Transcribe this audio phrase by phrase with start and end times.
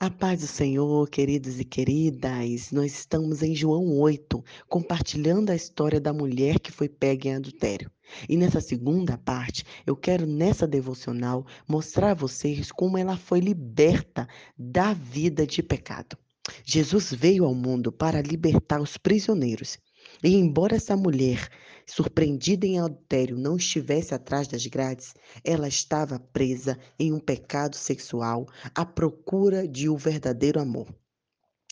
[0.00, 6.00] A paz do Senhor, queridos e queridas, nós estamos em João 8, compartilhando a história
[6.00, 7.90] da mulher que foi pega em adultério.
[8.28, 14.28] E nessa segunda parte, eu quero nessa devocional mostrar a vocês como ela foi liberta
[14.56, 16.16] da vida de pecado.
[16.64, 19.78] Jesus veio ao mundo para libertar os prisioneiros.
[20.22, 21.48] E embora essa mulher,
[21.86, 25.14] surpreendida em adultério, não estivesse atrás das grades,
[25.44, 30.88] ela estava presa em um pecado sexual à procura de um verdadeiro amor.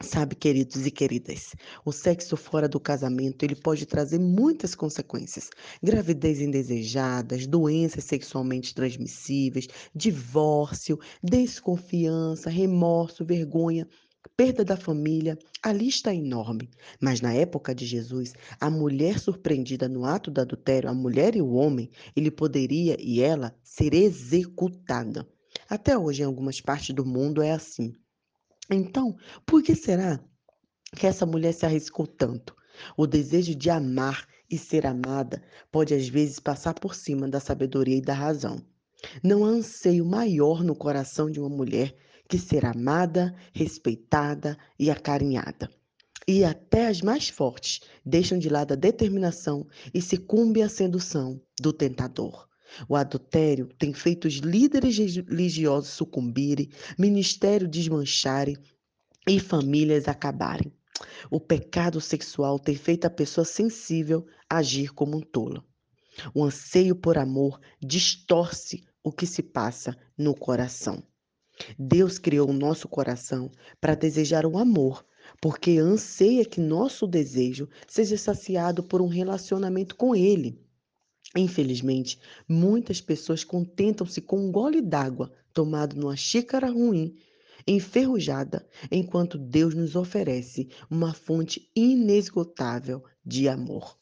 [0.00, 5.50] Sabe, queridos e queridas, o sexo fora do casamento, ele pode trazer muitas consequências.
[5.82, 13.88] Gravidez indesejadas, doenças sexualmente transmissíveis, divórcio, desconfiança, remorso, vergonha,
[14.36, 16.70] perda da família, a lista é enorme.
[17.00, 21.42] Mas na época de Jesus, a mulher surpreendida no ato do adultério, a mulher e
[21.42, 25.28] o homem, ele poderia e ela ser executada.
[25.68, 27.92] Até hoje, em algumas partes do mundo, é assim.
[28.70, 30.20] Então, por que será
[30.96, 32.56] que essa mulher se arriscou tanto?
[32.96, 37.96] O desejo de amar e ser amada pode às vezes passar por cima da sabedoria
[37.96, 38.64] e da razão.
[39.22, 41.94] Não há anseio maior no coração de uma mulher
[42.28, 45.70] que ser amada, respeitada e acarinhada.
[46.26, 51.40] E até as mais fortes deixam de lado a determinação e se cumbe à sedução
[51.58, 52.46] do tentador.
[52.86, 56.68] O adultério tem feito os líderes religiosos sucumbirem,
[56.98, 58.58] ministério desmancharem
[59.26, 60.70] e famílias acabarem.
[61.30, 65.64] O pecado sexual tem feito a pessoa sensível agir como um tolo.
[66.34, 71.02] O anseio por amor distorce o que se passa no coração.
[71.78, 75.04] Deus criou o nosso coração para desejar o amor,
[75.40, 80.60] porque anseia que nosso desejo seja saciado por um relacionamento com Ele.
[81.36, 87.16] Infelizmente, muitas pessoas contentam-se com um gole d'água tomado numa xícara ruim,
[87.66, 93.98] enferrujada, enquanto Deus nos oferece uma fonte inesgotável de amor.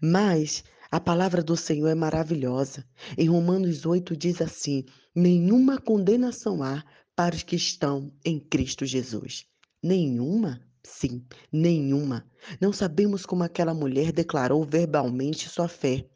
[0.00, 0.62] Mas
[0.92, 2.84] a palavra do Senhor é maravilhosa.
[3.16, 6.84] Em Romanos 8 diz assim: nenhuma condenação há
[7.16, 9.46] para os que estão em Cristo Jesus.
[9.82, 10.60] Nenhuma?
[10.84, 12.30] Sim, nenhuma.
[12.60, 16.06] Não sabemos como aquela mulher declarou verbalmente sua fé.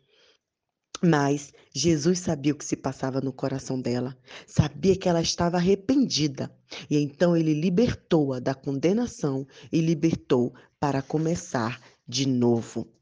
[1.02, 4.14] Mas Jesus sabia o que se passava no coração dela,
[4.46, 6.54] sabia que ela estava arrependida,
[6.90, 12.95] e então ele libertou-a da condenação e libertou para começar de novo.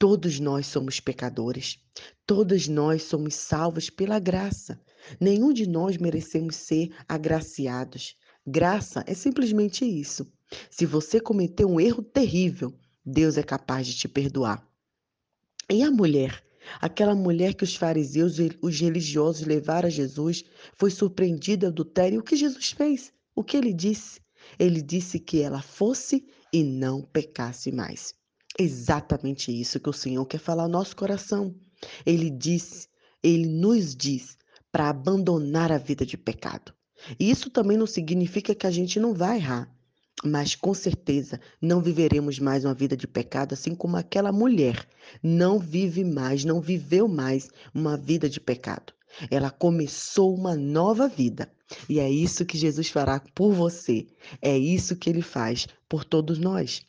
[0.00, 1.76] Todos nós somos pecadores.
[2.24, 4.80] Todos nós somos salvos pela graça.
[5.20, 8.14] Nenhum de nós merecemos ser agraciados.
[8.46, 10.30] Graça é simplesmente isso.
[10.70, 12.72] Se você cometeu um erro terrível,
[13.04, 14.64] Deus é capaz de te perdoar.
[15.68, 16.44] E a mulher?
[16.80, 20.44] Aquela mulher que os fariseus e os religiosos levaram a Jesus
[20.74, 22.20] foi surpreendida em adultério.
[22.20, 23.12] O que Jesus fez?
[23.34, 24.20] O que ele disse?
[24.60, 28.17] Ele disse que ela fosse e não pecasse mais
[28.58, 31.54] exatamente isso que o Senhor quer falar ao nosso coração.
[32.04, 32.88] Ele diz,
[33.22, 34.36] ele nos diz
[34.72, 36.74] para abandonar a vida de pecado.
[37.18, 39.72] E isso também não significa que a gente não vai errar,
[40.24, 44.86] mas com certeza não viveremos mais uma vida de pecado, assim como aquela mulher
[45.22, 48.92] não vive mais, não viveu mais uma vida de pecado.
[49.30, 51.50] Ela começou uma nova vida.
[51.88, 54.06] E é isso que Jesus fará por você.
[54.40, 56.82] É isso que ele faz por todos nós.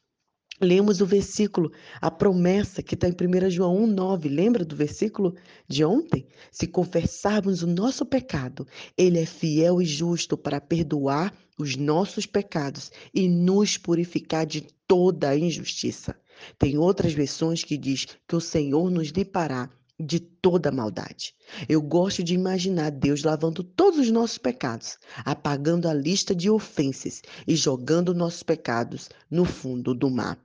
[0.62, 1.72] Lemos o versículo,
[2.02, 4.30] a promessa que está em 1 João 1,9.
[4.30, 5.34] Lembra do versículo
[5.68, 6.28] de ontem?
[6.52, 12.92] Se confessarmos o nosso pecado, Ele é fiel e justo para perdoar os nossos pecados
[13.14, 16.14] e nos purificar de toda a injustiça.
[16.58, 21.36] Tem outras versões que diz que o Senhor nos limpará de toda maldade.
[21.68, 27.22] Eu gosto de imaginar Deus lavando todos os nossos pecados, apagando a lista de ofensas
[27.48, 30.38] e jogando nossos pecados no fundo do mar.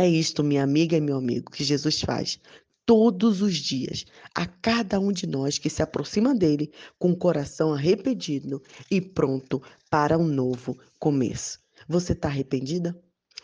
[0.00, 2.38] É isto, minha amiga e meu amigo, que Jesus faz
[2.86, 7.74] todos os dias a cada um de nós que se aproxima dele com o coração
[7.74, 9.60] arrependido e pronto
[9.90, 11.58] para um novo começo.
[11.88, 12.96] Você está arrependida?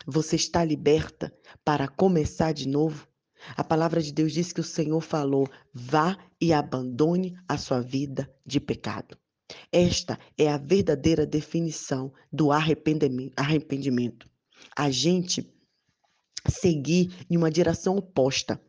[0.07, 1.31] Você está liberta
[1.63, 3.05] para começar de novo?
[3.57, 8.33] A palavra de Deus diz que o Senhor falou: vá e abandone a sua vida
[8.45, 9.17] de pecado.
[9.71, 14.27] Esta é a verdadeira definição do arrependimento.
[14.75, 15.54] A gente
[16.51, 18.59] seguir em uma direção oposta.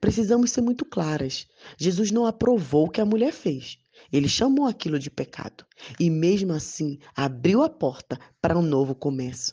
[0.00, 1.46] Precisamos ser muito claras.
[1.78, 3.78] Jesus não aprovou o que a mulher fez.
[4.12, 5.64] Ele chamou aquilo de pecado
[5.98, 9.52] e, mesmo assim, abriu a porta para um novo começo.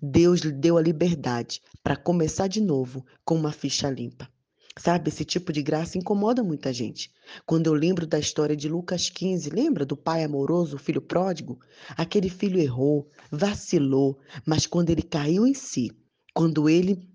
[0.00, 4.28] Deus lhe deu a liberdade para começar de novo com uma ficha limpa.
[4.76, 7.12] Sabe, esse tipo de graça incomoda muita gente.
[7.46, 11.60] Quando eu lembro da história de Lucas 15, lembra do pai amoroso, o filho pródigo?
[11.90, 15.92] Aquele filho errou, vacilou, mas quando ele caiu em si,
[16.34, 17.08] quando ele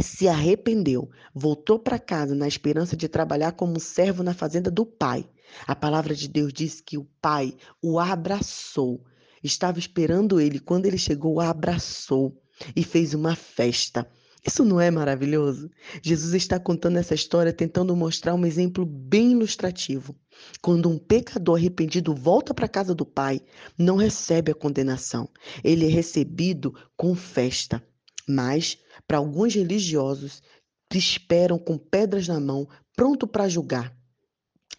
[0.00, 5.28] se arrependeu, voltou para casa na esperança de trabalhar como servo na fazenda do pai.
[5.66, 9.04] A palavra de Deus diz que o pai o abraçou.
[9.42, 12.40] Estava esperando ele, quando ele chegou, o abraçou
[12.76, 14.08] e fez uma festa.
[14.46, 15.70] Isso não é maravilhoso?
[16.02, 20.16] Jesus está contando essa história tentando mostrar um exemplo bem ilustrativo.
[20.62, 23.40] Quando um pecador arrependido volta para a casa do Pai,
[23.76, 25.28] não recebe a condenação.
[25.62, 27.82] Ele é recebido com festa.
[28.30, 30.42] Mas, para alguns religiosos,
[30.92, 33.96] esperam com pedras na mão, pronto para julgar.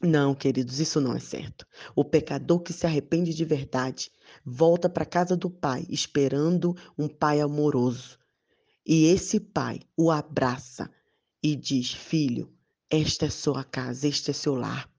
[0.01, 1.65] Não, queridos, isso não é certo.
[1.95, 4.09] O pecador que se arrepende de verdade
[4.43, 8.21] volta para a casa do Pai, esperando um Pai amoroso
[8.85, 10.89] e esse pai o abraça
[11.41, 12.51] e diz: Filho,
[12.89, 14.89] esta é sua casa, este é seu lar.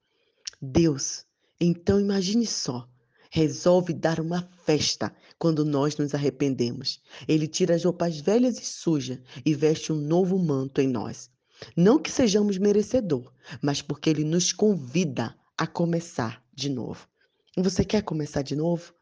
[0.60, 1.26] Deus,
[1.60, 2.88] então imagine só,
[3.34, 7.00] resolve dar uma festa quando nós nos arrependemos.
[7.26, 11.30] Ele tira as roupas velhas e sujas e veste um novo manto em nós.
[11.74, 13.32] Não que sejamos merecedor,
[13.62, 17.08] mas porque ele nos convida a começar de novo.
[17.56, 18.92] Você quer começar de novo?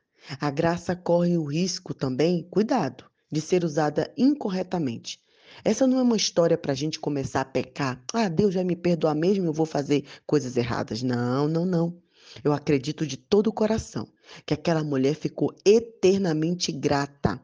[0.41, 5.19] A graça corre o risco também, cuidado, de ser usada incorretamente.
[5.65, 8.01] Essa não é uma história para a gente começar a pecar.
[8.13, 11.03] Ah, Deus vai me perdoar mesmo, eu vou fazer coisas erradas.
[11.03, 12.01] Não, não, não.
[12.43, 14.07] Eu acredito de todo o coração
[14.47, 17.43] que aquela mulher ficou eternamente grata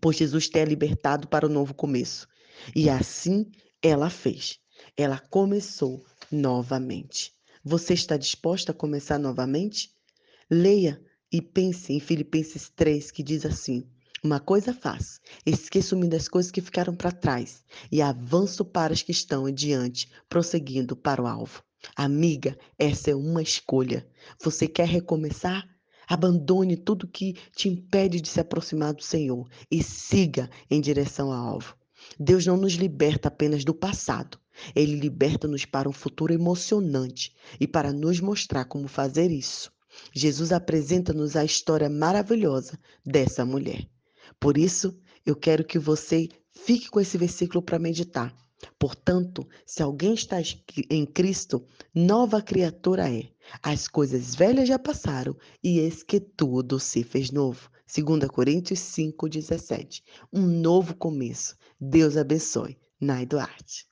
[0.00, 2.28] por Jesus ter libertado para o novo começo.
[2.74, 3.50] E assim
[3.82, 4.58] ela fez.
[4.96, 7.32] Ela começou novamente.
[7.64, 9.90] Você está disposta a começar novamente?
[10.50, 11.00] Leia
[11.32, 13.88] e pense em Filipenses 3, que diz assim:
[14.22, 19.12] uma coisa faz: esqueço-me das coisas que ficaram para trás e avanço para as que
[19.12, 21.62] estão adiante, prosseguindo para o alvo.
[21.96, 24.06] Amiga, essa é uma escolha.
[24.42, 25.68] Você quer recomeçar?
[26.06, 31.46] Abandone tudo que te impede de se aproximar do Senhor e siga em direção ao
[31.46, 31.76] alvo.
[32.18, 34.38] Deus não nos liberta apenas do passado,
[34.74, 39.72] ele liberta-nos para um futuro emocionante e para nos mostrar como fazer isso.
[40.12, 43.88] Jesus apresenta-nos a história maravilhosa dessa mulher.
[44.38, 48.34] Por isso, eu quero que você fique com esse versículo para meditar.
[48.78, 50.36] Portanto, se alguém está
[50.90, 51.64] em Cristo,
[51.94, 53.28] nova criatura é.
[53.62, 57.70] As coisas velhas já passaram e eis que tudo se fez novo.
[57.92, 60.02] 2 Coríntios 5,17.
[60.32, 61.56] Um novo começo.
[61.80, 62.78] Deus abençoe.
[63.00, 63.89] Nai Duarte.